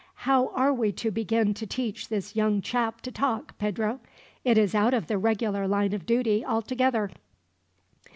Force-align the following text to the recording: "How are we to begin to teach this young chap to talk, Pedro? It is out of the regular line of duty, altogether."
"How 0.25 0.47
are 0.55 0.73
we 0.73 0.91
to 0.93 1.11
begin 1.11 1.53
to 1.53 1.67
teach 1.67 2.09
this 2.09 2.35
young 2.35 2.59
chap 2.63 3.01
to 3.01 3.11
talk, 3.11 3.55
Pedro? 3.59 3.99
It 4.43 4.57
is 4.57 4.73
out 4.73 4.95
of 4.95 5.05
the 5.05 5.19
regular 5.19 5.67
line 5.67 5.93
of 5.93 6.07
duty, 6.07 6.43
altogether." 6.43 7.11